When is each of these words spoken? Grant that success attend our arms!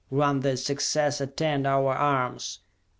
Grant 0.09 0.41
that 0.41 0.57
success 0.57 1.21
attend 1.21 1.67
our 1.67 1.93
arms! 1.93 2.61